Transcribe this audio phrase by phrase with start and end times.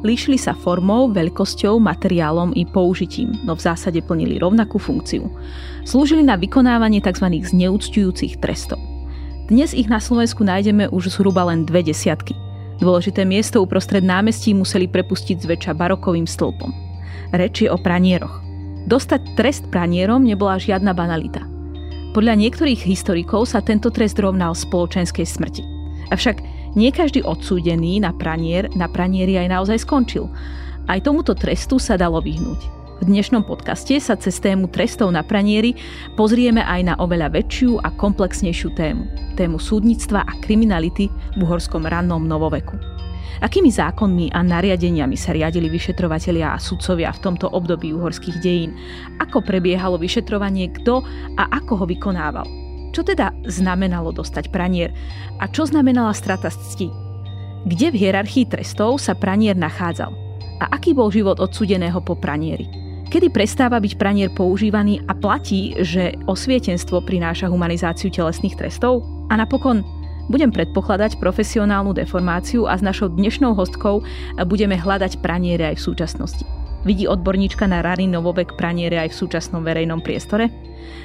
[0.00, 5.28] Líšili sa formou, veľkosťou, materiálom i použitím, no v zásade plnili rovnakú funkciu.
[5.84, 7.28] Slúžili na vykonávanie tzv.
[7.28, 8.80] zneúctujúcich trestov.
[9.52, 12.32] Dnes ich na Slovensku nájdeme už zhruba len dve desiatky.
[12.80, 16.72] Dôležité miesto uprostred námestí museli prepustiť zväčša barokovým stĺpom.
[17.36, 18.40] Reč je o pranieroch.
[18.88, 21.44] Dostať trest pranierom nebola žiadna banalita.
[22.16, 25.62] Podľa niektorých historikov sa tento trest rovnal spoločenskej smrti.
[26.08, 26.40] Avšak
[26.78, 30.30] nie každý odsúdený na pranier na pranieri aj naozaj skončil.
[30.86, 32.60] Aj tomuto trestu sa dalo vyhnúť.
[33.00, 35.72] V dnešnom podcaste sa cez tému trestov na pranieri
[36.20, 39.08] pozrieme aj na oveľa väčšiu a komplexnejšiu tému.
[39.40, 42.76] Tému súdnictva a kriminality v uhorskom rannom novoveku.
[43.40, 48.76] Akými zákonmi a nariadeniami sa riadili vyšetrovatelia a sudcovia v tomto období uhorských dejín?
[49.16, 51.00] Ako prebiehalo vyšetrovanie, kto
[51.40, 52.59] a ako ho vykonával?
[52.90, 54.90] Čo teda znamenalo dostať pranier
[55.38, 56.90] a čo znamenala strata cti?
[57.66, 60.10] Kde v hierarchii trestov sa pranier nachádzal?
[60.60, 62.66] A aký bol život odsudeného po pranieri?
[63.10, 69.02] Kedy prestáva byť pranier používaný a platí, že osvietenstvo prináša humanizáciu telesných trestov?
[69.30, 69.82] A napokon,
[70.30, 74.06] budem predpokladať profesionálnu deformáciu a s našou dnešnou hostkou
[74.46, 76.59] budeme hľadať praniere aj v súčasnosti.
[76.80, 80.48] Vidí odborníčka na rary novovek praniere aj v súčasnom verejnom priestore?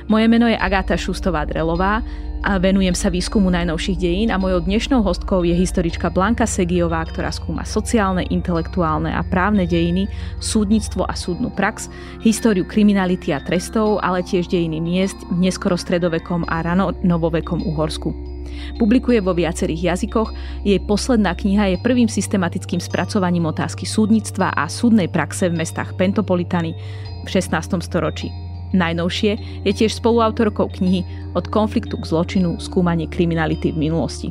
[0.08, 2.00] Moje meno je Agáta Šustová-Drelová
[2.48, 7.28] a venujem sa výskumu najnovších dejín a mojou dnešnou hostkou je historička Blanka Segiová, ktorá
[7.28, 10.08] skúma sociálne, intelektuálne a právne dejiny,
[10.40, 11.92] súdnictvo a súdnu prax,
[12.24, 18.35] históriu kriminality a trestov, ale tiež dejiny miest v neskoro stredovekom a rano novovekom Uhorsku.
[18.76, 20.34] Publikuje vo viacerých jazykoch,
[20.68, 26.76] jej posledná kniha je prvým systematickým spracovaním otázky súdnictva a súdnej praxe v mestách Pentopolitany
[27.24, 27.80] v 16.
[27.82, 28.30] storočí.
[28.76, 34.30] Najnovšie je tiež spoluautorkou knihy Od konfliktu k zločinu skúmanie kriminality v minulosti.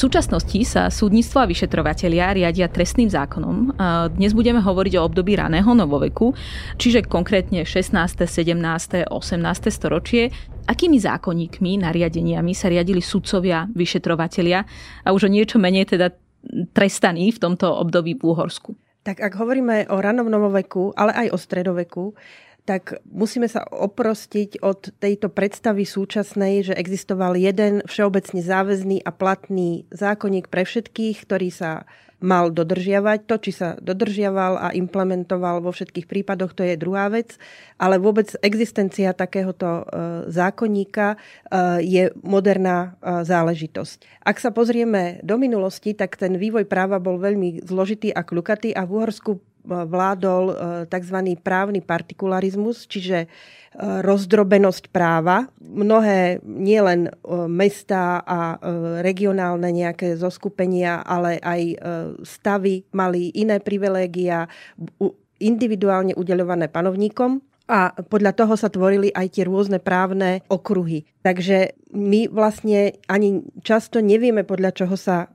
[0.00, 3.76] Súčasnosti sa súdnictvo a vyšetrovatelia riadia trestným zákonom.
[4.16, 6.32] Dnes budeme hovoriť o období raného novoveku,
[6.80, 9.12] čiže konkrétne 16., 17., 18.
[9.68, 10.32] storočie.
[10.64, 14.64] Akými zákonníkmi, nariadeniami sa riadili sudcovia, vyšetrovatelia
[15.04, 16.16] a už o niečo menej teda
[16.72, 18.72] trestaní v tomto období v Úhorsku?
[19.04, 22.12] Tak ak hovoríme o ranom novoveku, ale aj o stredoveku,
[22.70, 29.90] tak musíme sa oprostiť od tejto predstavy súčasnej, že existoval jeden všeobecne záväzný a platný
[29.90, 31.82] zákonník pre všetkých, ktorý sa
[32.22, 33.26] mal dodržiavať.
[33.26, 37.34] To, či sa dodržiaval a implementoval vo všetkých prípadoch, to je druhá vec.
[37.74, 39.82] Ale vôbec existencia takéhoto e,
[40.30, 44.22] zákonníka e, je moderná e, záležitosť.
[44.22, 48.86] Ak sa pozrieme do minulosti, tak ten vývoj práva bol veľmi zložitý a kľukatý a
[48.86, 50.54] v Uhorsku vládol e,
[50.88, 51.18] tzv.
[51.40, 53.28] právny partikularizmus, čiže e,
[53.78, 55.48] rozdrobenosť práva.
[55.60, 57.10] Mnohé nielen e,
[57.46, 58.56] mesta a
[59.00, 61.62] regionálne nejaké zoskupenia, ale aj
[62.24, 64.48] stavy mali iné privilégia
[65.40, 71.06] individuálne udeľované panovníkom a podľa toho sa tvorili aj tie rôzne právne okruhy.
[71.22, 75.30] Takže my vlastne ani často nevieme, podľa čoho sa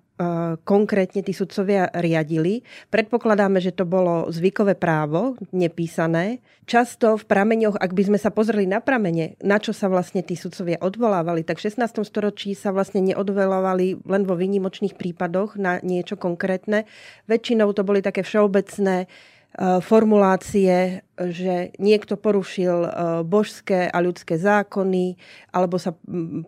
[0.63, 2.63] konkrétne tí sudcovia riadili.
[2.87, 6.39] Predpokladáme, že to bolo zvykové právo, nepísané.
[6.65, 10.39] Často v prameňoch, ak by sme sa pozreli na pramene, na čo sa vlastne tí
[10.39, 12.01] sudcovia odvolávali, tak v 16.
[12.07, 16.87] storočí sa vlastne neodvolávali len vo výnimočných prípadoch na niečo konkrétne.
[17.27, 19.11] Väčšinou to boli také všeobecné
[19.55, 22.91] formulácie, že niekto porušil eh,
[23.23, 25.15] božské a ľudské zákony
[25.55, 25.95] alebo sa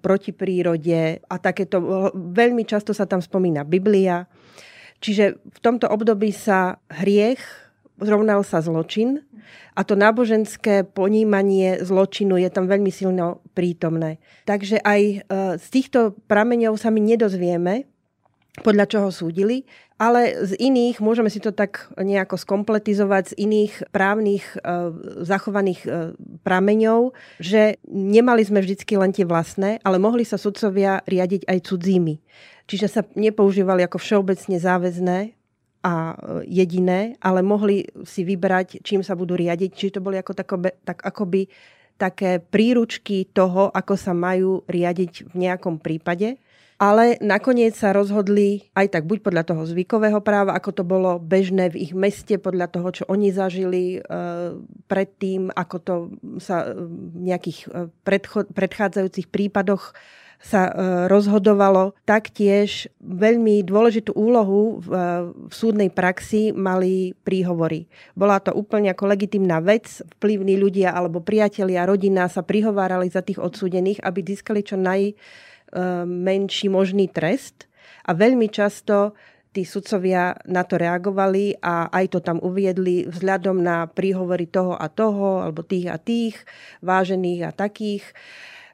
[0.03, 1.79] proti prírode a takéto.
[1.79, 4.27] Eh, veľmi často sa tam spomína Biblia.
[4.99, 7.39] Čiže v tomto období sa hriech
[8.01, 9.21] zrovnal sa zločin
[9.77, 14.17] a to náboženské ponímanie zločinu je tam veľmi silno prítomné.
[14.49, 15.01] Takže aj
[15.61, 17.85] z týchto prameňov sa my nedozvieme,
[18.61, 24.45] podľa čoho súdili, ale z iných, môžeme si to tak nejako skompletizovať, z iných právnych
[24.53, 24.57] e,
[25.25, 25.89] zachovaných e,
[26.45, 32.15] prameňov, že nemali sme vždycky len tie vlastné, ale mohli sa sudcovia riadiť aj cudzími.
[32.69, 35.17] Čiže sa nepoužívali ako všeobecne záväzné
[35.81, 36.15] a e,
[36.45, 39.69] jediné, ale mohli si vybrať, čím sa budú riadiť.
[39.73, 41.49] Čiže to boli ako takobe, tak akoby
[41.97, 46.37] také príručky toho, ako sa majú riadiť v nejakom prípade
[46.77, 51.73] ale nakoniec sa rozhodli aj tak buď podľa toho zvykového práva, ako to bolo bežné
[51.73, 53.99] v ich meste, podľa toho, čo oni zažili e,
[54.85, 55.95] predtým, ako to
[56.37, 57.89] sa v nejakých e,
[58.53, 59.97] predchádzajúcich prípadoch
[60.37, 60.69] sa
[61.09, 61.97] rozhodovalo.
[62.05, 64.89] Taktiež veľmi dôležitú úlohu v,
[65.49, 67.89] v súdnej praxi mali príhovory.
[68.13, 70.05] Bola to úplne ako legitimná vec.
[70.21, 74.77] Vplyvní ľudia alebo priatelia, rodina sa prihovárali za tých odsúdených, aby získali čo
[75.75, 77.67] najmenší možný trest.
[78.07, 79.17] A veľmi často
[79.51, 84.85] tí sudcovia na to reagovali a aj to tam uviedli vzhľadom na príhovory toho a
[84.85, 86.37] toho, alebo tých a tých,
[86.85, 88.05] vážených a takých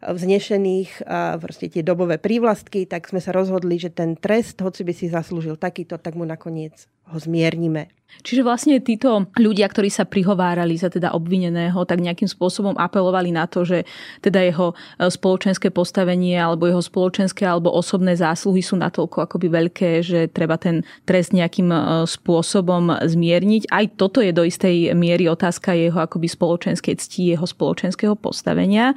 [0.04, 4.92] vznešených a proste tie dobové prívlastky, tak sme sa rozhodli, že ten trest, hoci by
[4.92, 7.92] si zaslúžil takýto, tak mu nakoniec ho zmiernime.
[8.22, 13.50] Čiže vlastne títo ľudia, ktorí sa prihovárali za teda obvineného, tak nejakým spôsobom apelovali na
[13.50, 13.90] to, že
[14.22, 19.90] teda jeho e, spoločenské postavenie alebo jeho spoločenské alebo osobné zásluhy sú natoľko akoby veľké,
[20.06, 23.74] že treba ten trest nejakým e, spôsobom zmierniť.
[23.74, 28.94] Aj toto je do istej miery otázka jeho akoby spoločenskej cti, jeho spoločenského postavenia.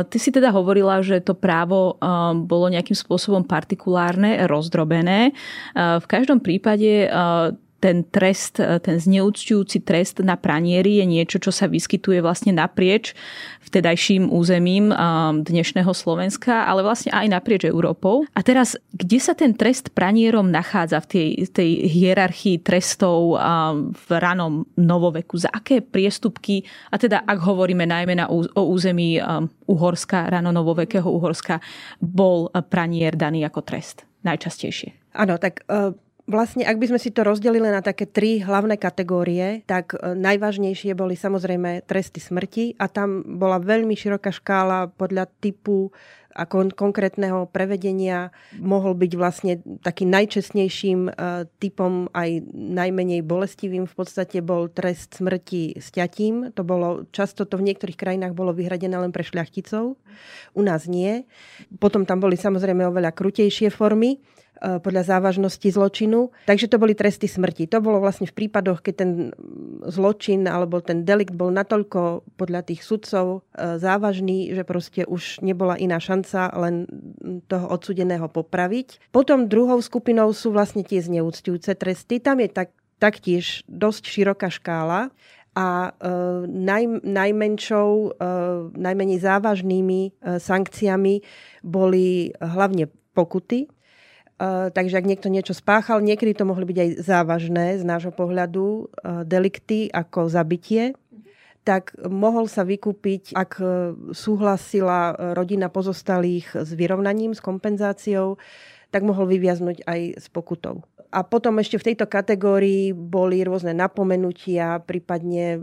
[0.00, 5.34] Ty si teda hovorila, že to právo e, bolo nejakým spôsobom partikulárne, rozdrobené.
[5.74, 7.10] V každom prípade
[7.80, 13.16] ten trest, e, ten zneúctujúci trest na pranieri je niečo, čo sa vyskytuje vlastne naprieč
[13.64, 14.94] vtedajším územím e,
[15.40, 18.28] dnešného Slovenska, ale vlastne aj naprieč Európou.
[18.36, 23.36] A teraz, kde sa ten trest pranierom nachádza v tej, tej hierarchii trestov e,
[23.96, 25.40] v ranom novoveku?
[25.40, 29.16] Za aké priestupky, a teda ak hovoríme najmä na, o území
[29.64, 31.64] Uhorska, rano novovekého Uhorska,
[32.02, 35.16] bol pranier daný ako trest najčastejšie?
[35.16, 35.64] Áno, tak
[36.30, 40.94] Vlastne, ak by sme si to rozdelili na také tri hlavné kategórie, tak e, najvážnejšie
[40.94, 45.90] boli samozrejme tresty smrti a tam bola veľmi široká škála podľa typu
[46.30, 48.30] a kon- konkrétneho prevedenia
[48.62, 51.12] mohol byť vlastne takým najčestnejším e,
[51.58, 56.54] typom aj najmenej bolestivým v podstate bol trest smrti ťatím.
[56.54, 59.98] To bolo, často to v niektorých krajinách bolo vyhradené len pre šľachticov,
[60.54, 61.26] u nás nie.
[61.82, 64.22] Potom tam boli samozrejme oveľa krutejšie formy
[64.60, 66.28] podľa závažnosti zločinu.
[66.44, 67.64] Takže to boli tresty smrti.
[67.72, 69.10] To bolo vlastne v prípadoch, keď ten
[69.88, 75.80] zločin alebo ten delikt bol natoľko podľa tých sudcov e, závažný, že proste už nebola
[75.80, 76.84] iná šanca len
[77.48, 79.00] toho odsudeného popraviť.
[79.08, 82.20] Potom druhou skupinou sú vlastne tie zneúctujúce tresty.
[82.20, 85.08] Tam je tak, taktiež dosť široká škála
[85.56, 86.10] a e,
[86.46, 88.08] naj, najmenšou, e,
[88.78, 91.14] najmenej závažnými e, sankciami
[91.66, 92.86] boli hlavne
[93.16, 93.66] pokuty,
[94.40, 98.88] Uh, takže ak niekto niečo spáchal, niekedy to mohli byť aj závažné z nášho pohľadu
[98.88, 100.96] uh, delikty ako zabitie,
[101.60, 103.60] tak mohol sa vykúpiť, ak
[104.16, 108.40] súhlasila rodina pozostalých s vyrovnaním, s kompenzáciou,
[108.88, 110.82] tak mohol vyviaznuť aj s pokutou.
[111.10, 115.60] A potom ešte v tejto kategórii boli rôzne napomenutia, prípadne e,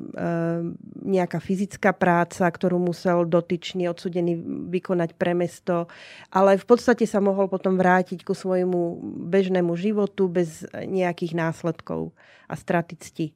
[1.07, 4.35] nejaká fyzická práca, ktorú musel dotyčný odsudený
[4.67, 5.87] vykonať pre mesto.
[6.35, 8.99] Ale v podstate sa mohol potom vrátiť ku svojmu
[9.31, 12.11] bežnému životu bez nejakých následkov
[12.51, 13.27] a straty cti.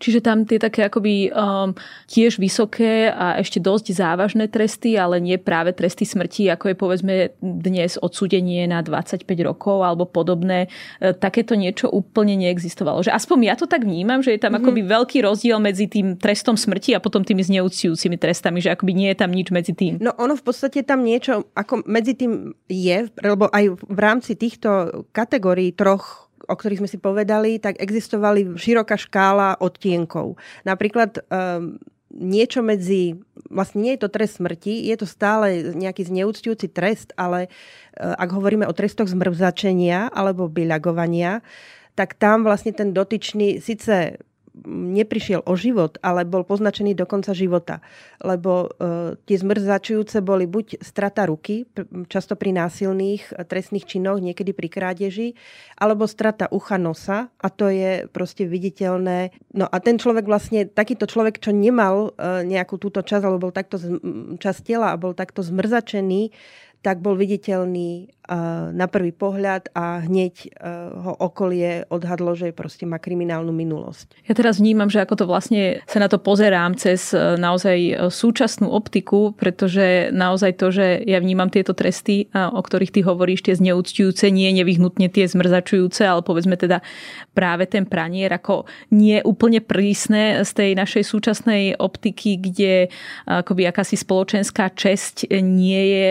[0.00, 1.76] Čiže tam tie také akoby um,
[2.08, 7.14] tiež vysoké a ešte dosť závažné tresty, ale nie práve tresty smrti, ako je povedzme
[7.38, 10.72] dnes odsúdenie na 25 rokov alebo podobné.
[10.98, 13.04] E, takéto niečo úplne neexistovalo.
[13.04, 14.64] Že aspoň ja to tak vnímam, že je tam mm-hmm.
[14.64, 19.08] akoby veľký rozdiel medzi tým trestom smrti a potom tými zneúctujúcimi trestami, že akoby nie
[19.12, 20.00] je tam nič medzi tým.
[20.00, 25.04] No ono v podstate tam niečo ako medzi tým je, lebo aj v rámci týchto
[25.12, 30.40] kategórií troch o ktorých sme si povedali, tak existovali široká škála odtienkov.
[30.64, 31.76] Napríklad um,
[32.10, 37.46] niečo medzi, vlastne nie je to trest smrti, je to stále nejaký zneúctujúci trest, ale
[37.48, 41.44] uh, ak hovoríme o trestoch zmrzačenia alebo byľagovania,
[41.98, 44.16] tak tam vlastne ten dotyčný síce
[44.66, 47.78] neprišiel o život, ale bol poznačený do konca života.
[48.20, 51.66] Lebo e, tie zmrzačujúce boli buď strata ruky,
[52.10, 55.28] často pri násilných e, trestných činoch, niekedy pri krádeži,
[55.78, 59.32] alebo strata ucha nosa a to je proste viditeľné.
[59.54, 63.54] No a ten človek vlastne, takýto človek, čo nemal e, nejakú túto časť, alebo bol
[63.54, 63.78] takto
[64.36, 66.34] časť tela a bol takto zmrzačený,
[66.80, 68.08] tak bol viditeľný
[68.70, 70.48] na prvý pohľad a hneď e,
[71.02, 74.22] ho okolie odhadlo, že proste má kriminálnu minulosť.
[74.30, 77.94] Ja teraz vnímam, že ako to vlastne sa na to pozerám cez e, naozaj e,
[78.06, 83.58] súčasnú optiku, pretože naozaj to, že ja vnímam tieto tresty, o ktorých ty hovoríš, tie
[83.58, 86.86] zneúctujúce, nie nevyhnutne tie zmrzačujúce, ale povedzme teda
[87.34, 92.92] práve ten pranier ako nie úplne prísne z tej našej súčasnej optiky, kde
[93.26, 96.06] akoby akási spoločenská česť nie je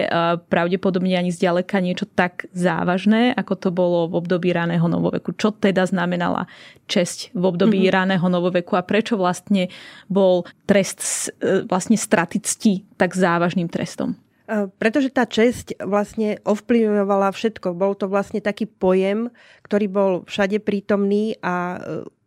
[0.51, 5.33] pravdepodobne ani zďaleka niečo tak závažné, ako to bolo v období raného novoveku.
[5.35, 6.49] Čo teda znamenala
[6.89, 7.97] česť v období mm-hmm.
[7.97, 9.69] raného novoveku a prečo vlastne
[10.09, 14.17] bol trest e, vlastne straty cti tak závažným trestom?
[14.49, 17.77] Pretože tá česť vlastne ovplyvňovala všetko.
[17.77, 19.29] Bol to vlastne taký pojem,
[19.61, 21.77] ktorý bol všade prítomný a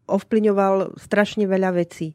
[0.06, 2.14] ovplyvňoval strašne veľa vecí.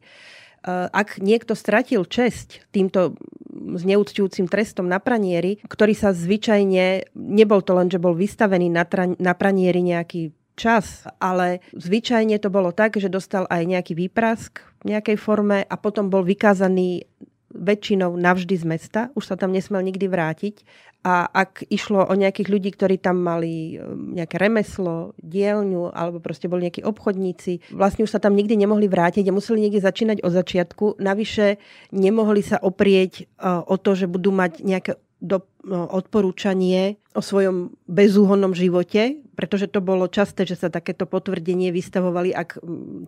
[0.92, 3.16] Ak niekto stratil česť týmto
[3.58, 9.08] zneúctujúcim trestom na pranieri, ktorý sa zvyčajne, nebol to len, že bol vystavený na, tra,
[9.16, 14.94] na pranieri nejaký čas, ale zvyčajne to bolo tak, že dostal aj nejaký výprask v
[14.94, 17.06] nejakej forme a potom bol vykázaný
[17.48, 20.62] väčšinou navždy z mesta, už sa tam nesmel nikdy vrátiť.
[21.06, 26.50] A ak išlo o nejakých ľudí, ktorí tam mali um, nejaké remeslo, dielňu alebo proste
[26.50, 30.32] boli nejakí obchodníci, vlastne už sa tam nikdy nemohli vrátiť a museli niekde začínať od
[30.34, 30.84] začiatku.
[30.98, 31.62] Navyše
[31.94, 38.54] nemohli sa oprieť uh, o to, že budú mať nejaké do, odporúčanie o svojom bezúhonnom
[38.54, 42.58] živote, pretože to bolo časté, že sa takéto potvrdenie vystavovali, ak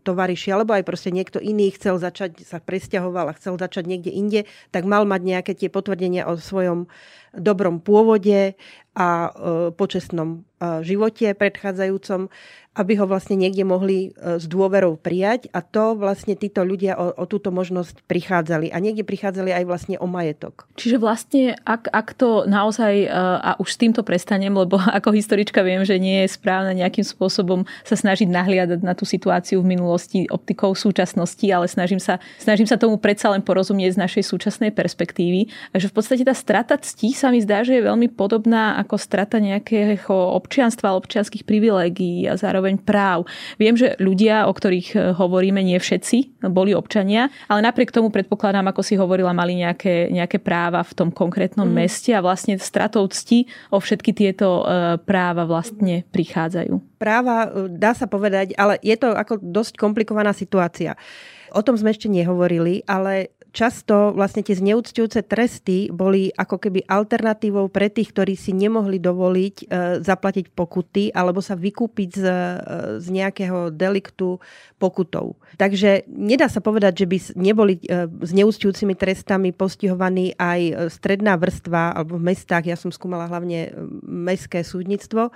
[0.07, 4.41] tovariši, alebo aj proste niekto iný chcel začať, sa presťahoval a chcel začať niekde inde,
[4.71, 6.87] tak mal mať nejaké tie potvrdenia o svojom
[7.35, 8.59] dobrom pôvode
[8.99, 9.31] a e,
[9.71, 12.27] počestnom e, živote predchádzajúcom
[12.71, 17.11] aby ho vlastne niekde mohli e, s dôverou prijať a to vlastne títo ľudia o,
[17.19, 20.71] o túto možnosť prichádzali a niekde prichádzali aj vlastne o majetok.
[20.79, 25.63] Čiže vlastne, ak, ak to naozaj, e, a už s týmto prestanem, lebo ako historička
[25.63, 30.27] viem, že nie je správne nejakým spôsobom sa snažiť nahliadať na tú situáciu v minulosti
[30.27, 35.47] optikou súčasnosti, ale snažím sa, snažím sa tomu predsa len porozumieť z našej súčasnej perspektívy.
[35.71, 39.39] Takže v podstate tá strata ctí sa mi zdá, že je veľmi podobná ako strata
[39.39, 43.29] nejakého občianstva, občianských privilégií a zároveň práv.
[43.61, 48.65] Viem, že ľudia, o ktorých e, hovoríme, nie všetci boli občania, ale napriek tomu predpokladám,
[48.73, 51.77] ako si hovorila, mali nejaké, nejaké práva v tom konkrétnom mm.
[51.77, 54.65] meste a vlastne stratou cti o všetky tieto e,
[55.03, 57.01] práva vlastne prichádzajú.
[57.01, 60.97] Práva, e, dá sa povedať, ale je to ako dosť komplikovaná situácia.
[61.51, 67.69] O tom sme ešte nehovorili, ale často vlastne tie zneúctujúce tresty boli ako keby alternatívou
[67.69, 69.65] pre tých, ktorí si nemohli dovoliť e,
[70.03, 72.37] zaplatiť pokuty alebo sa vykúpiť z, e,
[73.03, 74.39] z nejakého deliktu
[74.79, 75.37] pokutou.
[75.59, 82.17] Takže nedá sa povedať, že by neboli e, zneúctujúcimi trestami postihovaní aj stredná vrstva alebo
[82.17, 83.75] v mestách, ja som skúmala hlavne
[84.07, 85.35] mestské súdnictvo,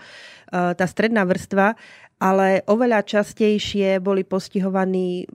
[0.55, 1.75] tá stredná vrstva,
[2.23, 5.27] ale oveľa častejšie boli postihovaní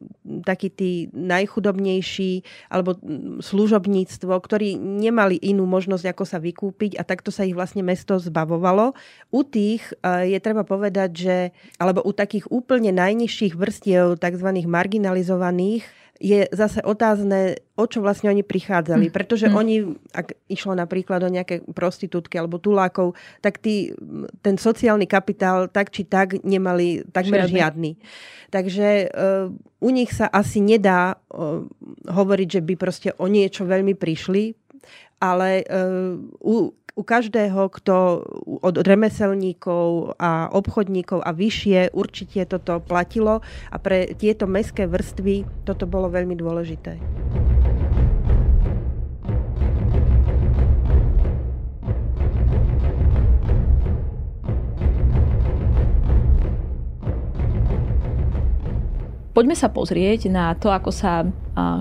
[0.45, 2.95] takí tí najchudobnejší alebo
[3.43, 8.93] služobníctvo, ktorí nemali inú možnosť, ako sa vykúpiť a takto sa ich vlastne mesto zbavovalo.
[9.33, 11.35] U tých e, je treba povedať, že
[11.81, 14.49] alebo u takých úplne najnižších vrstiev, tzv.
[14.63, 15.83] marginalizovaných,
[16.19, 19.07] je zase otázne, o čo vlastne oni prichádzali.
[19.07, 19.13] Hm.
[19.15, 19.55] Pretože mm.
[19.55, 19.75] oni,
[20.11, 23.95] ak išlo napríklad o nejaké prostitútky alebo tulákov, tak tí,
[24.43, 27.55] ten sociálny kapitál tak či tak nemali takmer žiadny.
[27.55, 27.91] žiadny.
[28.51, 29.47] Takže uh,
[29.79, 31.63] u nich sa asi nedá uh,
[32.11, 34.51] hovoriť, že by proste o niečo veľmi prišli,
[35.23, 38.27] ale uh, u u každého, kto
[38.59, 43.39] od remeselníkov a obchodníkov a vyššie určite toto platilo
[43.71, 46.99] a pre tieto mestské vrstvy toto bolo veľmi dôležité.
[59.39, 61.23] Poďme sa pozrieť na to, ako sa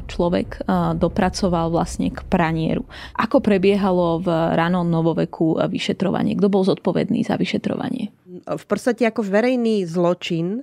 [0.06, 0.62] človek
[0.94, 2.86] dopracoval vlastne k pranieru.
[3.18, 6.38] Ako prebiehalo v ranom novoveku vyšetrovanie?
[6.38, 8.14] Kto bol zodpovedný za vyšetrovanie?
[8.46, 10.62] V podstate ako verejný zločin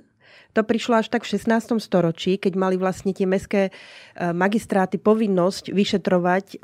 [0.56, 1.84] to prišlo až tak v 16.
[1.84, 3.72] storočí, keď mali vlastne tie mestské e,
[4.32, 6.58] magistráty povinnosť vyšetrovať, e,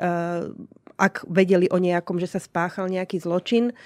[0.96, 3.76] ak vedeli o nejakom, že sa spáchal nejaký zločin.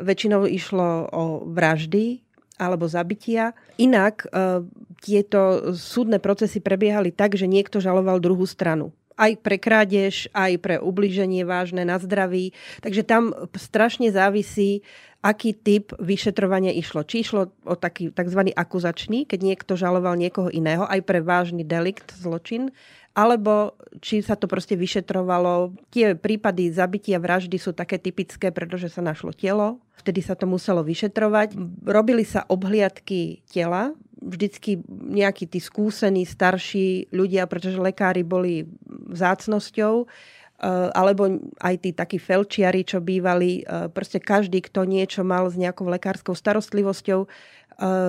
[0.00, 2.24] Väčšinou išlo o vraždy,
[2.62, 3.58] alebo zabitia.
[3.82, 4.62] Inak e,
[5.02, 10.80] tieto súdne procesy prebiehali tak, že niekto žaloval druhú stranu aj pre krádež, aj pre
[10.80, 12.56] ubliženie vážne na zdraví.
[12.80, 14.80] Takže tam strašne závisí,
[15.22, 17.06] aký typ vyšetrovania išlo.
[17.06, 18.50] Či išlo o taký tzv.
[18.50, 22.74] akuzačný, keď niekto žaloval niekoho iného, aj pre vážny delikt, zločin,
[23.12, 25.76] alebo či sa to proste vyšetrovalo.
[25.92, 30.80] Tie prípady zabitia vraždy sú také typické, pretože sa našlo telo, vtedy sa to muselo
[30.80, 31.52] vyšetrovať.
[31.84, 33.92] Robili sa obhliadky tela,
[34.22, 42.16] vždycky nejakí tí skúsení, starší ľudia, pretože lekári boli vzácnosťou, eh, alebo aj tí takí
[42.16, 47.28] felčiari, čo bývali, eh, proste každý, kto niečo mal s nejakou lekárskou starostlivosťou,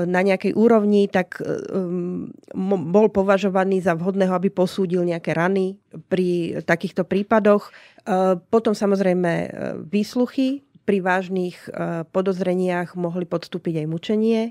[0.05, 1.47] na nejakej úrovni, tak eh,
[2.67, 5.79] bol považovaný za vhodného, aby posúdil nejaké rany
[6.09, 7.69] pri takýchto prípadoch.
[7.69, 9.31] Eh, potom samozrejme
[9.87, 10.65] výsluchy.
[10.83, 11.71] Pri vážnych
[12.11, 14.41] podozreniach mohli podstúpiť aj mučenie.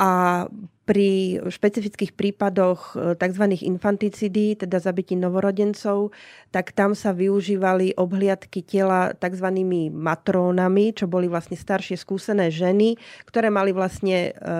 [0.00, 0.48] a
[0.82, 3.44] pri špecifických prípadoch e, tzv.
[3.54, 6.10] infanticidí, teda zabití novorodencov,
[6.50, 9.48] tak tam sa využívali obhliadky tela tzv.
[9.94, 12.98] matrónami, čo boli vlastne staršie skúsené ženy,
[13.30, 14.50] ktoré mali vlastne e,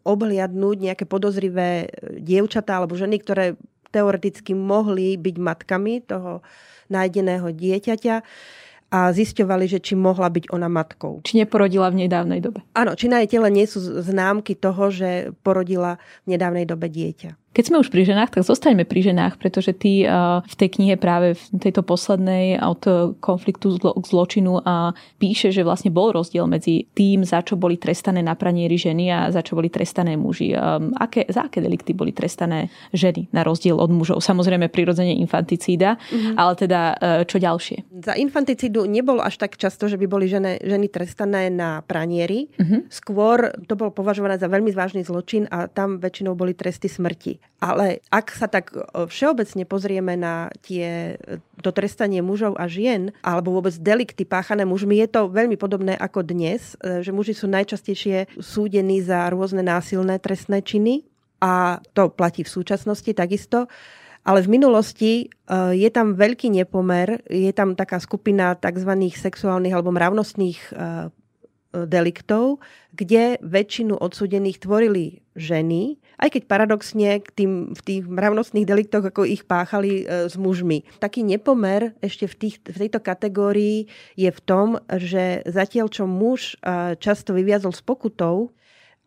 [0.00, 3.60] obhliadnúť nejaké podozrivé dievčatá alebo ženy, ktoré
[3.92, 6.40] teoreticky mohli byť matkami toho
[6.88, 8.16] nájdeného dieťaťa
[8.90, 11.20] a zisťovali, že či mohla byť ona matkou.
[11.26, 12.62] Či neporodila v nedávnej dobe.
[12.72, 17.34] Áno, či na jej tele nie sú známky toho, že porodila v nedávnej dobe dieťa.
[17.56, 20.04] Keď sme už pri ženách, tak zostaňme pri ženách, pretože ty
[20.44, 24.60] v tej knihe práve v tejto poslednej od konfliktu k zločinu
[25.16, 29.32] píše, že vlastne bol rozdiel medzi tým, za čo boli trestané na pranieri ženy a
[29.32, 30.52] za čo boli trestané muži.
[31.00, 34.20] Aké, za aké delikty boli trestané ženy na rozdiel od mužov?
[34.20, 36.36] Samozrejme prirodzene infanticída, mm-hmm.
[36.36, 37.88] ale teda e, čo ďalšie?
[38.04, 42.52] Za infanticídu nebolo až tak často, že by boli ženy, ženy trestané na pranieri.
[42.60, 42.92] Mm-hmm.
[42.92, 47.45] Skôr to bolo považované za veľmi vážny zločin a tam väčšinou boli tresty smrti.
[47.56, 53.16] Ale ak sa tak e, všeobecne pozrieme na tie, e, to trestanie mužov a žien,
[53.24, 57.48] alebo vôbec delikty páchané mužmi, je to veľmi podobné ako dnes, e, že muži sú
[57.48, 61.08] najčastejšie súdení za rôzne násilné trestné činy
[61.40, 63.72] a to platí v súčasnosti takisto.
[64.26, 65.30] Ale v minulosti
[65.70, 68.90] je tam veľký nepomer, je tam taká skupina tzv.
[69.14, 70.74] sexuálnych alebo mravnostných
[71.70, 72.58] deliktov,
[72.90, 79.28] kde väčšinu odsudených tvorili ženy, aj keď paradoxne k tým, v tých mravnostných deliktoch, ako
[79.28, 80.84] ich páchali e, s mužmi.
[81.00, 86.56] Taký nepomer ešte v, tých, v tejto kategórii je v tom, že zatiaľ čo muž
[86.60, 88.56] e, často vyviazol s pokutou,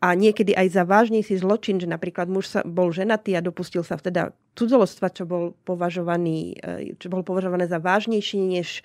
[0.00, 4.00] a niekedy aj za vážnejší zločin, že napríklad muž sa, bol ženatý a dopustil sa
[4.00, 8.80] teda cudzolostva, čo bol považovaný, e, čo bol považované za vážnejší než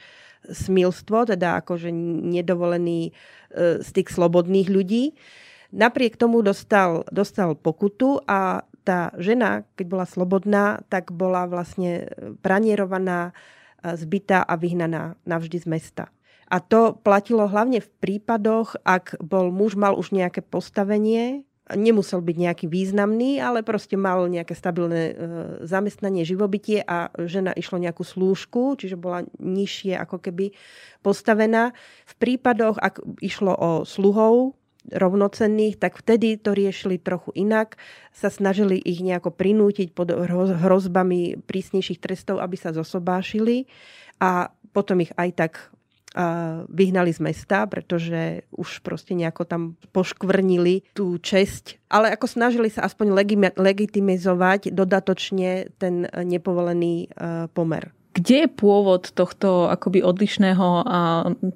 [0.51, 1.89] smilstvo, teda akože
[2.35, 3.11] nedovolený e,
[3.79, 5.15] styk slobodných ľudí.
[5.75, 12.07] Napriek tomu dostal, dostal pokutu a tá žena, keď bola slobodná, tak bola vlastne
[12.39, 13.35] pranierovaná,
[13.83, 16.03] e, zbytá a vyhnaná navždy z mesta.
[16.47, 22.37] A to platilo hlavne v prípadoch, ak bol muž mal už nejaké postavenie, nemusel byť
[22.37, 25.13] nejaký významný, ale proste mal nejaké stabilné e,
[25.65, 30.53] zamestnanie, živobytie a žena išlo nejakú slúžku, čiže bola nižšie ako keby
[31.01, 31.75] postavená.
[32.07, 34.55] V prípadoch, ak išlo o sluhov,
[34.91, 37.79] rovnocenných, tak vtedy to riešili trochu inak.
[38.13, 40.13] Sa snažili ich nejako prinútiť pod
[40.61, 43.65] hrozbami prísnejších trestov, aby sa zosobášili
[44.21, 45.53] a potom ich aj tak
[46.71, 51.83] vyhnali z mesta, pretože už proste nejako tam poškvrnili tú česť.
[51.91, 53.11] Ale ako snažili sa aspoň
[53.59, 57.94] legitimizovať dodatočne ten nepovolený e, pomer.
[58.15, 60.87] Kde je pôvod tohto akoby odlišného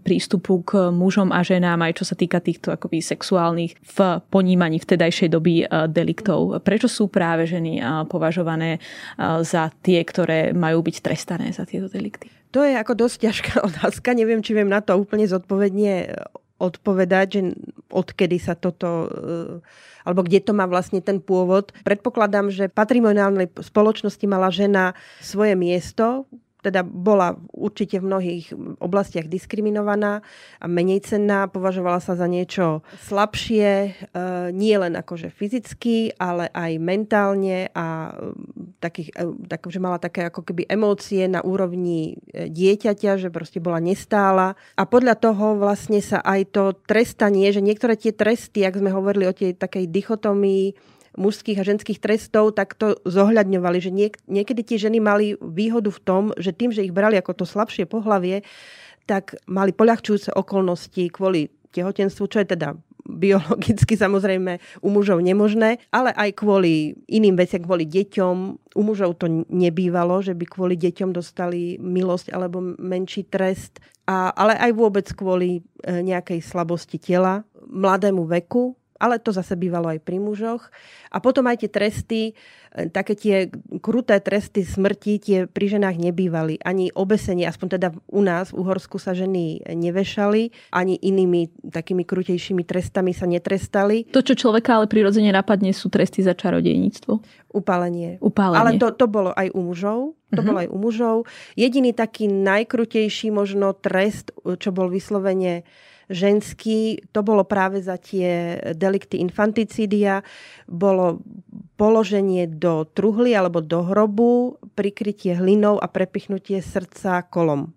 [0.04, 5.30] prístupu k mužom a ženám, aj čo sa týka týchto akoby sexuálnych v ponímaní vtedajšej
[5.32, 6.60] doby deliktov?
[6.60, 7.80] Prečo sú práve ženy
[8.12, 8.84] považované
[9.40, 12.28] za tie, ktoré majú byť trestané za tieto delikty?
[12.52, 14.12] To je ako dosť ťažká otázka.
[14.12, 16.12] Neviem, či viem na to úplne zodpovedne
[16.60, 17.42] odpovedať, že
[17.88, 19.08] odkedy sa toto
[20.04, 21.72] alebo kde to má vlastne ten pôvod.
[21.86, 26.26] Predpokladám, že patrimoniálnej spoločnosti mala žena svoje miesto,
[26.60, 28.46] teda bola určite v mnohých
[28.84, 30.20] oblastiach diskriminovaná
[30.60, 33.92] a menej cenná, považovala sa za niečo slabšie, e,
[34.52, 38.36] nie len akože fyzicky, ale aj mentálne a e,
[38.84, 43.80] takých, e, tak, že mala také ako keby emócie na úrovni dieťaťa, že proste bola
[43.80, 44.60] nestála.
[44.76, 49.32] A podľa toho vlastne sa aj to trestanie, že niektoré tie tresty, ak sme hovorili
[49.32, 54.78] o tej takej dichotomii, mužských a ženských trestov, tak to zohľadňovali, že niek- niekedy tie
[54.78, 58.46] ženy mali výhodu v tom, že tým, že ich brali ako to slabšie pohlavie,
[59.10, 62.78] tak mali poľahčujúce okolnosti kvôli tehotenstvu, čo je teda
[63.10, 68.36] biologicky samozrejme u mužov nemožné, ale aj kvôli iným veciam, kvôli deťom.
[68.78, 74.58] U mužov to nebývalo, že by kvôli deťom dostali milosť alebo menší trest, a, ale
[74.58, 75.62] aj vôbec kvôli e,
[76.06, 80.68] nejakej slabosti tela, mladému veku, ale to zase bývalo aj pri mužoch.
[81.10, 82.22] A potom aj tie tresty,
[82.76, 86.62] e, také tie kruté tresty smrti, tie pri ženách nebývali.
[86.62, 92.68] Ani obesenie, aspoň teda u nás v Uhorsku sa ženy nevešali, ani inými takými krutejšími
[92.68, 94.06] trestami sa netrestali.
[94.12, 97.24] To, čo človeka ale prirodzene napadne, sú tresty za čarodejníctvo.
[97.50, 98.22] Upálenie.
[98.22, 98.60] Upálenie.
[98.62, 100.00] Ale to, to bolo aj u mužov.
[100.30, 100.46] To uh-huh.
[100.46, 101.16] bolo aj u mužov.
[101.58, 105.66] Jediný taký najkrutejší možno trest, čo bol vyslovene
[106.10, 110.26] ženský, to bolo práve za tie delikty infanticídia,
[110.66, 111.22] bolo
[111.78, 117.72] položenie do truhly alebo do hrobu, prikrytie hlinou a prepichnutie srdca kolom.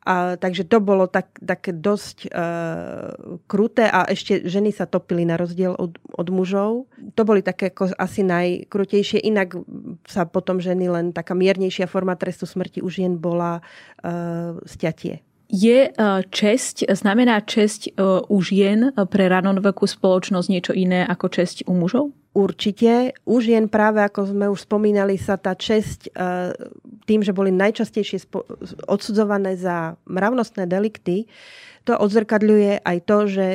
[0.00, 2.28] A, takže to bolo tak, také dosť e,
[3.44, 6.88] kruté a ešte ženy sa topili na rozdiel od, od mužov.
[7.20, 9.20] To boli také ako asi najkrutejšie.
[9.20, 9.60] Inak
[10.08, 13.60] sa potom ženy len taká miernejšia forma trestu smrti už jen bola
[14.00, 15.20] e, stiatie.
[15.50, 15.90] Je e,
[16.30, 22.14] česť, znamená česť e, u žien pre ranovekú spoločnosť niečo iné ako česť u mužov?
[22.30, 23.18] Určite.
[23.26, 26.14] Už jen práve, ako sme už spomínali, sa tá česť
[27.02, 28.30] tým, že boli najčastejšie
[28.86, 31.26] odsudzované za mravnostné delikty,
[31.82, 33.46] to odzrkadľuje aj to, že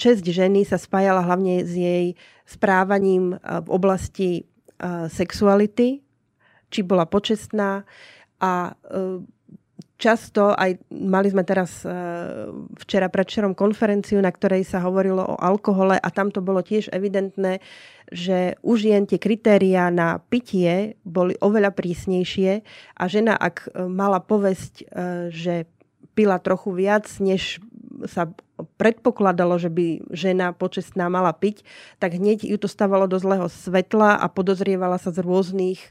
[0.00, 2.06] česť ženy sa spájala hlavne s jej
[2.48, 4.48] správaním v oblasti
[5.12, 6.00] sexuality,
[6.72, 7.84] či bola počestná
[8.40, 8.72] a
[9.98, 11.90] často, aj mali sme teraz e,
[12.78, 17.58] včera predčerom konferenciu, na ktorej sa hovorilo o alkohole a tam to bolo tiež evidentné,
[18.08, 22.62] že už jen tie kritériá na pitie boli oveľa prísnejšie
[22.94, 24.84] a žena, ak e, mala povesť, e,
[25.34, 25.54] že
[26.14, 27.58] pila trochu viac, než
[28.06, 28.30] sa
[28.78, 31.66] predpokladalo, že by žena počestná mala piť,
[31.98, 35.82] tak hneď ju to stávalo do zlého svetla a podozrievala sa z rôznych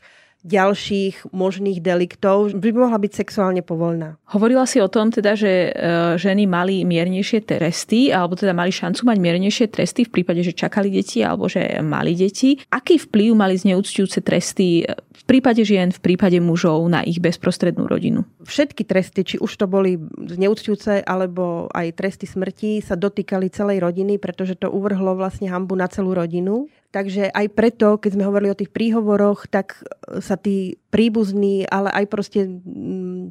[0.46, 4.16] ďalších možných deliktov, by mohla byť sexuálne povolná.
[4.30, 5.70] Hovorila si o tom teda, že e,
[6.16, 10.94] ženy mali miernejšie tresty, alebo teda mali šancu mať miernejšie tresty v prípade, že čakali
[10.94, 12.62] deti alebo že mali deti.
[12.70, 18.24] Aký vplyv mali zneúctujúce tresty v prípade žien, v prípade mužov na ich bezprostrednú rodinu?
[18.46, 24.22] Všetky tresty, či už to boli zneúctujúce alebo aj tresty smrti, sa dotýkali celej rodiny,
[24.22, 26.70] pretože to uvrhlo vlastne hambu na celú rodinu.
[26.88, 29.84] Takže aj preto, keď sme hovorili o tých príhovoroch, tak
[30.24, 32.48] sa tí príbuzní, ale aj proste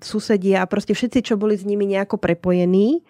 [0.04, 3.00] susedia a proste všetci, čo boli s nimi nejako prepojení,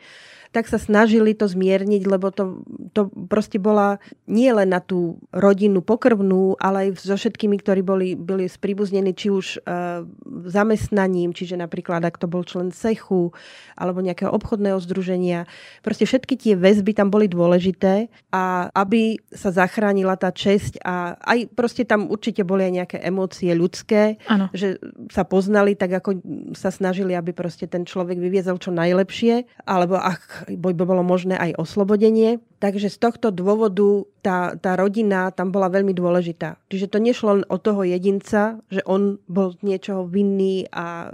[0.51, 5.81] tak sa snažili to zmierniť, lebo to, to proste bola nie len na tú rodinu
[5.81, 10.05] pokrvnú, ale aj so všetkými, ktorí boli, boli spríbuznení, či už uh,
[10.47, 13.33] zamestnaním, čiže napríklad ak to bol člen cechu
[13.75, 15.49] alebo nejakého obchodného združenia.
[15.81, 21.53] Proste všetky tie väzby tam boli dôležité a aby sa zachránila tá česť a aj
[21.55, 24.51] proste tam určite boli aj nejaké emócie ľudské, ano.
[24.53, 24.81] že
[25.13, 26.21] sa poznali, tak ako
[26.57, 31.57] sa snažili, aby proste ten človek vyviezol čo najlepšie, alebo ak by bolo možné aj
[31.57, 32.43] oslobodenie.
[32.57, 36.57] Takže z tohto dôvodu tá, tá rodina tam bola veľmi dôležitá.
[36.73, 41.13] Čiže to nešlo o toho jedinca, že on bol niečoho vinný a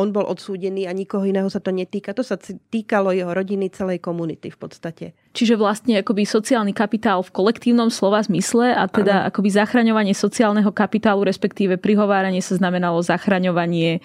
[0.00, 2.16] on bol odsúdený a nikoho iného sa to netýka.
[2.16, 5.06] To sa týkalo jeho rodiny, celej komunity v podstate.
[5.36, 9.28] Čiže vlastne akoby sociálny kapitál v kolektívnom slova zmysle a teda ano.
[9.28, 14.00] akoby zachraňovanie sociálneho kapitálu, respektíve prihováranie sa znamenalo zachraňovanie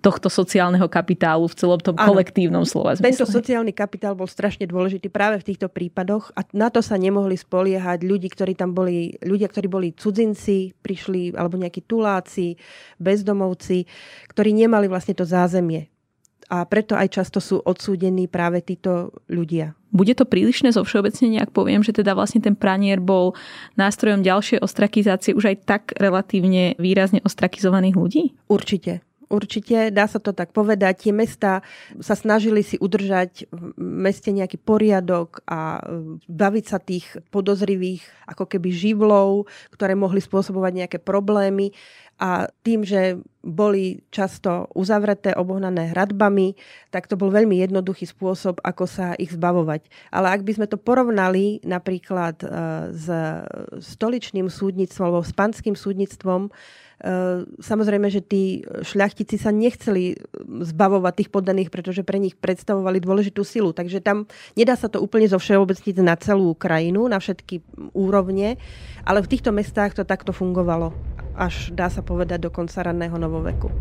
[0.00, 2.10] tohto sociálneho kapitálu v celom tom ano.
[2.10, 3.22] kolektívnom slova zmysle.
[3.22, 7.36] Tento sociálny kapitál bol strašne dôležitý práve v týchto prípadoch a na to sa nemohli
[7.36, 12.56] spoliehať ľudí, ktorí tam boli, ľudia, ktorí boli cudzinci, prišli, alebo nejakí tuláci,
[12.96, 13.84] bezdomovci,
[14.32, 15.92] ktorí nemali vlastne to zázemie.
[16.50, 19.78] A preto aj často sú odsúdení práve títo ľudia.
[19.94, 23.38] Bude to prílišné zo všeobecnenia, ak poviem, že teda vlastne ten pranier bol
[23.78, 28.22] nástrojom ďalšej ostrakizácie už aj tak relatívne výrazne ostrakizovaných ľudí?
[28.50, 29.06] Určite.
[29.30, 31.06] Určite, dá sa to tak povedať.
[31.06, 31.62] Tie mesta
[32.02, 35.80] sa snažili si udržať v meste nejaký poriadok a e,
[36.26, 41.70] baviť sa tých podozrivých ako keby živlov, ktoré mohli spôsobovať nejaké problémy.
[42.20, 46.52] A tým, že boli často uzavreté, obohnané hradbami,
[46.92, 49.88] tak to bol veľmi jednoduchý spôsob, ako sa ich zbavovať.
[50.12, 52.46] Ale ak by sme to porovnali napríklad e,
[52.92, 53.08] s
[53.96, 56.52] stoličným súdnictvom alebo s panským súdnictvom,
[57.00, 63.40] Ehm, samozrejme, že tí šľachtici sa nechceli zbavovať tých poddaných, pretože pre nich predstavovali dôležitú
[63.40, 63.72] silu.
[63.72, 67.64] Takže tam nedá sa to úplne zo všeobecniť na celú krajinu, na všetky
[67.96, 68.60] úrovne,
[69.08, 70.92] ale v týchto mestách to takto fungovalo.
[71.38, 73.72] Až dá sa povedať do konca ranného novoveku.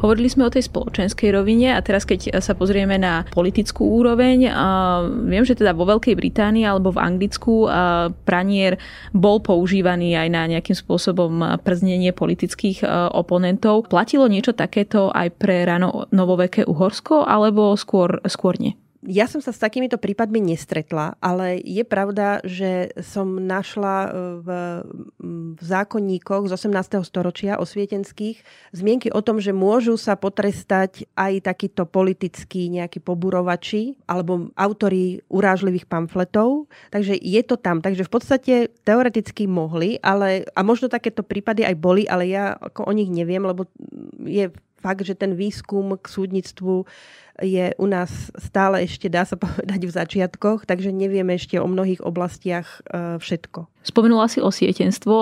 [0.00, 4.48] Hovorili sme o tej spoločenskej rovine a teraz keď sa pozrieme na politickú úroveň,
[5.28, 7.68] viem, že teda vo Veľkej Británii alebo v Anglicku
[8.24, 8.80] pranier
[9.12, 12.80] bol používaný aj na nejakým spôsobom prznenie politických
[13.12, 13.92] oponentov.
[13.92, 18.80] Platilo niečo takéto aj pre rano novoveké Uhorsko alebo skôr, skôr nie?
[19.00, 24.08] Ja som sa s takýmito prípadmi nestretla, ale je pravda, že som našla e,
[24.44, 24.48] v,
[25.56, 27.00] v zákonníkoch z 18.
[27.08, 28.44] storočia osvietenských
[28.76, 35.88] zmienky o tom, že môžu sa potrestať aj takíto politickí nejakí poburovači alebo autori urážlivých
[35.88, 36.68] pamfletov.
[36.92, 37.80] Takže je to tam.
[37.80, 42.84] Takže v podstate teoreticky mohli, ale a možno takéto prípady aj boli, ale ja ako
[42.84, 43.64] o nich neviem, lebo
[44.28, 46.88] je fakt, že ten výskum k súdnictvu
[47.40, 52.04] je u nás stále ešte, dá sa povedať, v začiatkoch, takže nevieme ešte o mnohých
[52.04, 53.68] oblastiach e, všetko.
[53.80, 55.14] Spomenula si osvietenstvo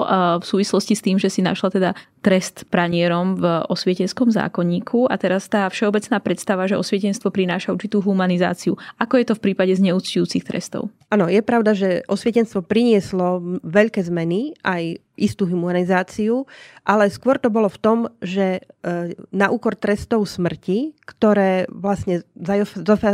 [0.43, 1.91] v súvislosti s tým, že si našla teda
[2.27, 8.75] trest pranierom v osvietenskom zákonníku a teraz tá všeobecná predstava, že osvietenstvo prináša určitú humanizáciu.
[8.99, 10.91] Ako je to v prípade zneúctujúcich trestov?
[11.07, 16.47] Áno, je pravda, že osvietenstvo prinieslo veľké zmeny, aj istú humanizáciu,
[16.87, 18.63] ale skôr to bolo v tom, že e,
[19.35, 22.23] na úkor trestov smrti, ktoré vlastne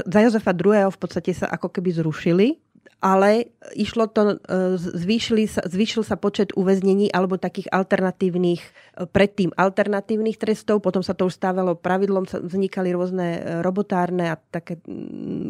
[0.05, 0.93] za Jozefa II.
[0.93, 2.64] v podstate sa ako keby zrušili,
[3.05, 8.71] ale išlo to, e, zvýšili sa, zvýšil sa počet uväznení alebo takých alternatívnych, e,
[9.05, 14.81] predtým alternatívnych trestov, potom sa to už stávalo pravidlom, vznikali rôzne e, robotárne a také,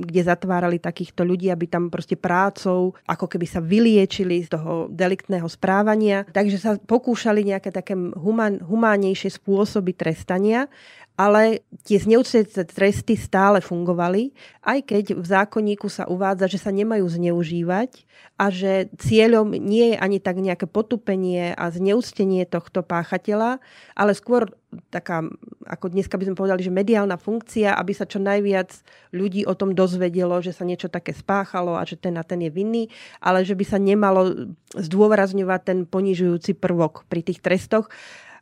[0.02, 5.46] kde zatvárali takýchto ľudí, aby tam proste prácou ako keby sa vyliečili z toho deliktného
[5.46, 6.26] správania.
[6.26, 10.66] Takže sa pokúšali nejaké také human, humánnejšie spôsoby trestania
[11.14, 14.34] ale tie zneužité tresty stále fungovali,
[14.66, 18.02] aj keď v zákonníku sa uvádza, že sa nemajú zneužívať
[18.34, 23.62] a že cieľom nie je ani tak nejaké potupenie a zneúctenie tohto páchateľa,
[23.94, 24.50] ale skôr
[24.90, 25.22] taká,
[25.70, 28.74] ako dneska by sme povedali, že mediálna funkcia, aby sa čo najviac
[29.14, 32.50] ľudí o tom dozvedelo, že sa niečo také spáchalo a že ten a ten je
[32.50, 32.90] vinný,
[33.22, 37.86] ale že by sa nemalo zdôrazňovať ten ponižujúci prvok pri tých trestoch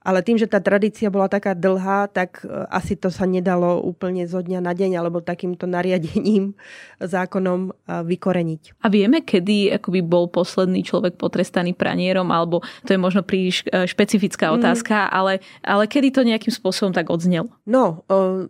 [0.03, 4.27] ale tým, že tá tradícia bola taká dlhá, tak e, asi to sa nedalo úplne
[4.27, 6.59] zo dňa na deň alebo takýmto nariadením
[7.15, 8.83] zákonom e, vykoreniť.
[8.83, 13.87] A vieme, kedy akoby bol posledný človek potrestaný pranierom, alebo to je možno príliš e,
[13.87, 14.55] špecifická mm.
[14.59, 15.11] otázka, mm.
[15.15, 17.49] ale, ale kedy to nejakým spôsobom tak odznel?
[17.63, 18.03] No,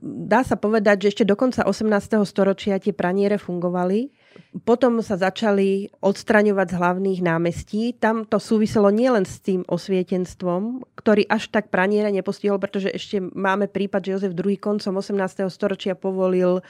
[0.02, 1.88] dá sa povedať, že ešte do konca 18.
[2.24, 4.21] storočia tie praniere fungovali
[4.62, 7.82] potom sa začali odstraňovať z hlavných námestí.
[7.96, 13.66] Tam to súviselo nielen s tým osvietenstvom, ktorý až tak praniere nepostihol, pretože ešte máme
[13.66, 15.48] prípad, že Jozef II koncom 18.
[15.48, 16.60] storočia povolil,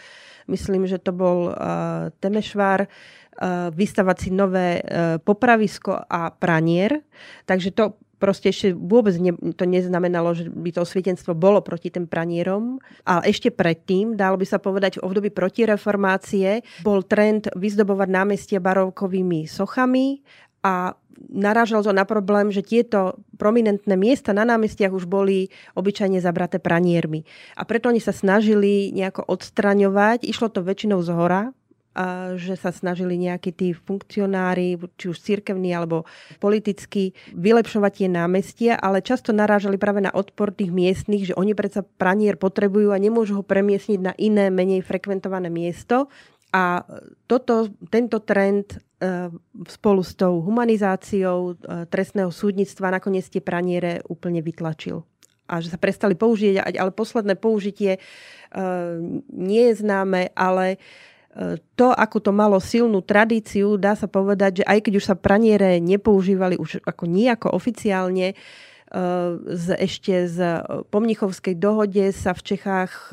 [0.46, 7.02] myslím, že to bol uh, Temešvár, uh, vystavať si nové uh, popravisko a pranier.
[7.44, 12.06] Takže to proste ešte vôbec ne, to neznamenalo, že by to osvietenstvo bolo proti tým
[12.06, 12.78] pranierom.
[13.02, 19.50] Ale ešte predtým, dalo by sa povedať, v období protireformácie bol trend vyzdobovať námestie barovkovými
[19.50, 20.22] sochami
[20.62, 20.94] a
[21.28, 27.26] narážal to na problém, že tieto prominentné miesta na námestiach už boli obyčajne zabraté praniermi.
[27.58, 30.22] A preto oni sa snažili nejako odstraňovať.
[30.26, 31.42] Išlo to väčšinou z hora,
[32.40, 36.08] že sa snažili nejakí tí funkcionári, či už cirkevní alebo
[36.40, 41.84] politicky, vylepšovať tie námestia, ale často narážali práve na odpor tých miestnych, že oni predsa
[41.84, 46.08] pranier potrebujú a nemôžu ho premiesniť na iné, menej frekventované miesto.
[46.52, 46.84] A
[47.24, 49.32] toto, tento trend e,
[49.72, 55.00] spolu s tou humanizáciou e, trestného súdnictva nakoniec tie praniere úplne vytlačil
[55.52, 58.00] a že sa prestali použiť, ale posledné použitie e,
[59.28, 60.80] nie je známe, ale
[61.78, 65.80] to, ako to malo silnú tradíciu, dá sa povedať, že aj keď už sa praniere
[65.80, 68.36] nepoužívali už ako nejako oficiálne,
[69.48, 70.60] z, ešte z
[70.92, 73.04] pomnichovskej dohode sa v Čechách e,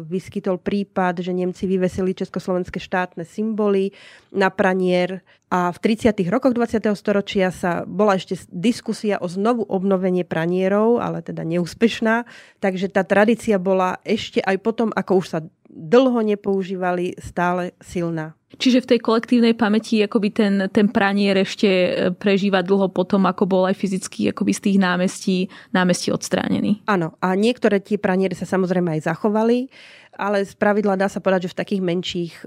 [0.00, 3.92] vyskytol prípad, že Nemci vyvesili československé štátne symboly
[4.32, 5.20] na pranier
[5.52, 6.16] a v 30.
[6.32, 6.88] rokoch 20.
[6.96, 12.24] storočia sa bola ešte diskusia o znovu obnovenie pranierov, ale teda neúspešná.
[12.64, 15.38] Takže tá tradícia bola ešte aj potom, ako už sa
[15.70, 18.34] dlho nepoužívali, stále silná.
[18.56, 23.44] Čiže v tej kolektívnej pamäti akoby ten, ten pranier ešte e, prežíva dlho potom, ako
[23.44, 25.36] bol aj fyzicky akoby z tých námestí,
[25.74, 26.80] námestí odstránený.
[26.88, 29.68] Áno, a niektoré tie praniery sa samozrejme aj zachovali,
[30.16, 32.32] ale z pravidla dá sa povedať, že v takých menších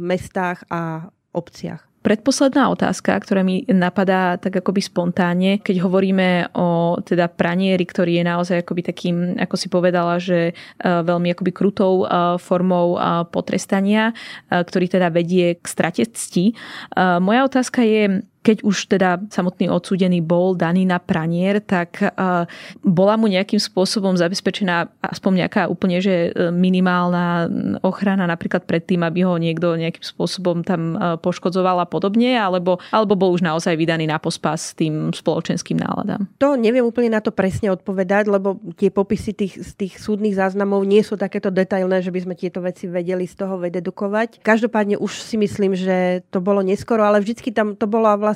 [0.00, 1.89] mestách a obciach.
[2.00, 8.24] Predposledná otázka, ktorá mi napadá tak akoby spontánne, keď hovoríme o teda pranieri, ktorý je
[8.24, 14.16] naozaj akoby takým, ako si povedala, že e, veľmi akoby krutou e, formou e, potrestania,
[14.48, 16.56] ktorý teda vedie k strate cti.
[16.96, 22.00] Moja otázka je, keď už teda samotný odsúdený bol daný na pranier, tak
[22.80, 27.48] bola mu nejakým spôsobom zabezpečená aspoň nejaká úplne že e, minimálna
[27.84, 32.80] ochrana napríklad pred tým, aby ho niekto nejakým spôsobom tam e, poškodzoval a podobne, alebo,
[32.90, 36.24] alebo bol už naozaj vydaný na pospas tým spoločenským náladám?
[36.40, 40.82] To neviem úplne na to presne odpovedať, lebo tie popisy tých, z tých súdnych záznamov
[40.88, 44.40] nie sú takéto detailné, že by sme tieto veci vedeli z toho vededukovať.
[44.40, 48.29] Každopádne už si myslím, že to bolo neskoro, ale vždycky tam to bola vlastne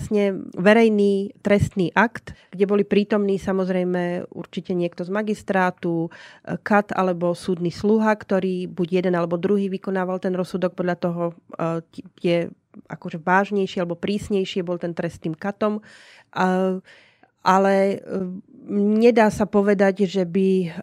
[0.55, 7.71] verejný trestný akt, kde boli prítomní samozrejme určite niekto z magistrátu, e, kat alebo súdny
[7.71, 11.23] sluha, ktorý buď jeden alebo druhý vykonával ten rozsudok podľa toho,
[12.19, 12.51] je
[12.91, 15.79] akože vážnejší alebo prísnejšie bol ten trest tým katom.
[17.45, 17.75] Ale
[18.75, 20.83] nedá sa povedať, že by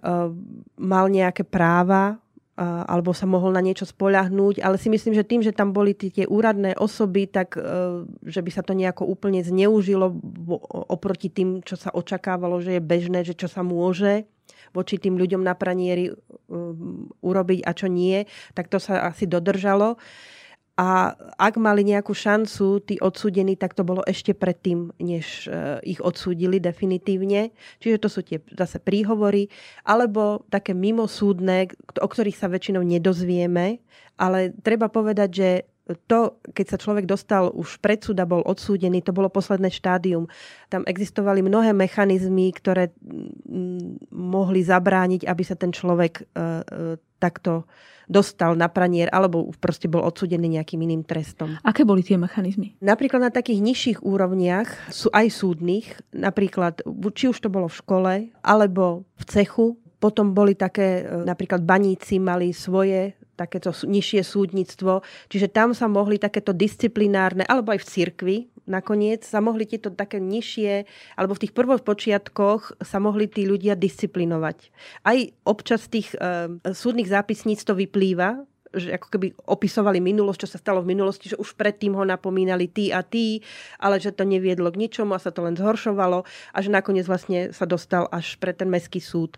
[0.79, 2.21] mal nejaké práva
[2.61, 6.29] alebo sa mohol na niečo spoľahnúť, ale si myslím, že tým, že tam boli tie
[6.29, 7.61] úradné osoby, tak e,
[8.21, 10.13] že by sa to nejako úplne zneužilo
[10.91, 14.29] oproti tým, čo sa očakávalo, že je bežné, že čo sa môže
[14.71, 18.23] voči tým ľuďom na pranieri um, urobiť a čo nie,
[18.55, 19.99] tak to sa asi dodržalo.
[20.81, 26.01] A ak mali nejakú šancu tí odsúdení, tak to bolo ešte predtým, než e, ich
[26.01, 27.53] odsúdili definitívne.
[27.77, 29.45] Čiže to sú tie zase príhovory,
[29.85, 31.69] alebo také mimosúdne,
[32.01, 33.77] o ktorých sa väčšinou nedozvieme.
[34.17, 35.49] Ale treba povedať, že
[36.09, 40.25] to, keď sa človek dostal už pred súd a bol odsúdený, to bolo posledné štádium.
[40.65, 42.89] Tam existovali mnohé mechanizmy, ktoré
[44.09, 46.43] mohli zabrániť, aby sa ten človek e, e,
[47.21, 47.69] takto
[48.11, 51.55] dostal na pranier alebo proste bol odsudený nejakým iným trestom.
[51.63, 52.75] Aké boli tie mechanizmy?
[52.83, 56.83] Napríklad na takých nižších úrovniach, sú aj súdnych, napríklad
[57.15, 62.17] či už to bolo v škole alebo v cechu, potom boli také, e, napríklad baníci
[62.17, 65.01] mali svoje takéto nižšie súdnictvo,
[65.33, 68.37] čiže tam sa mohli takéto disciplinárne, alebo aj v cirkvi,
[68.69, 70.85] nakoniec sa mohli tieto také nižšie,
[71.17, 74.69] alebo v tých prvých počiatkoch sa mohli tí ľudia disciplinovať.
[75.01, 80.61] Aj občas tých e, súdnych zápisníc to vyplýva, že ako keby opisovali minulosť, čo sa
[80.63, 83.43] stalo v minulosti, že už predtým ho napomínali tí a tí,
[83.75, 87.51] ale že to neviedlo k ničomu a sa to len zhoršovalo a že nakoniec vlastne
[87.51, 89.35] sa dostal až pre ten mestský súd.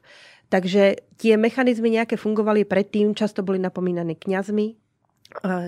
[0.53, 4.77] Takže tie mechanizmy nejaké fungovali predtým, často boli napomínané kňazmi,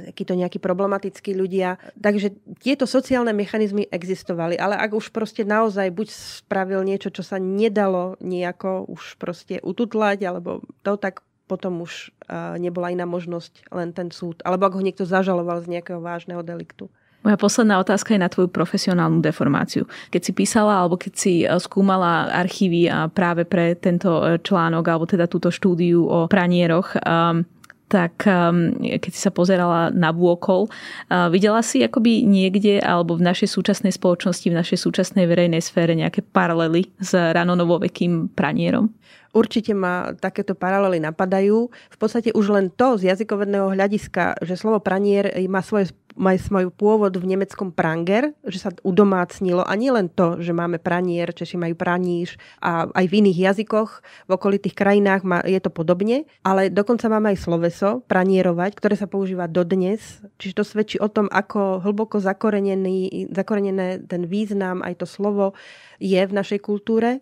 [0.06, 1.82] takíto nejakí problematickí ľudia.
[1.98, 7.42] Takže tieto sociálne mechanizmy existovali, ale ak už proste naozaj buď spravil niečo, čo sa
[7.42, 12.14] nedalo nejako už proste ututlať, alebo to, tak potom už
[12.62, 14.46] nebola iná možnosť len ten súd.
[14.46, 16.94] Alebo ak ho niekto zažaloval z nejakého vážneho deliktu.
[17.26, 19.90] Moja posledná otázka je na tvoju profesionálnu deformáciu.
[20.14, 22.86] Keď si písala alebo keď si e, skúmala archívy
[23.18, 27.42] práve pre tento e, článok alebo teda túto štúdiu o pranieroch, um,
[27.86, 33.26] tak um, keď si sa pozerala na vôkol, uh, videla si akoby niekde alebo v
[33.30, 38.90] našej súčasnej spoločnosti, v našej súčasnej verejnej sfére nejaké paralely s ranonovovekým pranierom?
[39.36, 41.68] Určite ma takéto paralely napadajú.
[41.68, 46.72] V podstate už len to z jazykovedného hľadiska, že slovo pranier má svoje má svoj
[46.72, 51.60] pôvod v nemeckom pranger, že sa udomácnilo a nie len to, že máme pranier, Češi
[51.60, 53.90] majú praníž a aj v iných jazykoch
[54.26, 59.52] v okolitých krajinách je to podobne, ale dokonca máme aj sloveso pranierovať, ktoré sa používa
[59.52, 65.52] dodnes, čiže to svedčí o tom, ako hlboko zakorenený, zakorenené ten význam, aj to slovo
[66.00, 67.20] je v našej kultúre.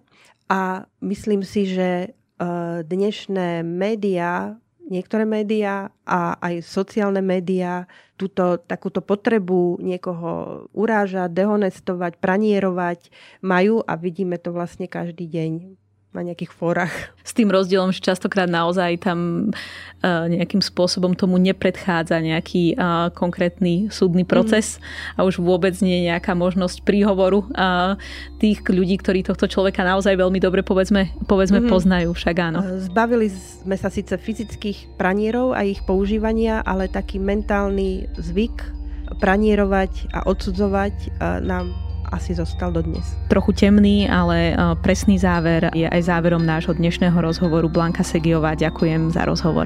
[0.49, 2.08] A myslím si, že e,
[2.84, 7.88] dnešné médiá, niektoré médiá a aj sociálne médiá
[8.19, 15.83] túto takúto potrebu niekoho urážať, dehonestovať, pranierovať majú a vidíme to vlastne každý deň
[16.13, 16.93] na nejakých fórach.
[17.26, 23.89] S tým rozdielom, že častokrát naozaj tam uh, nejakým spôsobom tomu nepredchádza nejaký uh, konkrétny
[23.89, 25.17] súdny proces mm.
[25.17, 27.97] a už vôbec nie je nejaká možnosť príhovoru uh,
[28.38, 31.67] tých ľudí, ktorí tohto človeka naozaj veľmi dobre povedzme, povedzme mm.
[31.67, 32.60] poznajú, však áno.
[32.78, 38.86] Zbavili sme sa síce fyzických pranierov a ich používania, ale taký mentálny zvyk
[39.17, 43.04] pranierovať a odsudzovať nám asi zostal dodnes.
[43.28, 47.65] Trochu temný, ale e, presný záver je aj záverom nášho dnešného rozhovoru.
[47.69, 49.65] Blanka Segiová, ďakujem za rozhovor.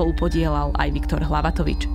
[0.09, 1.85] podielal aj Viktor Hlavatovič.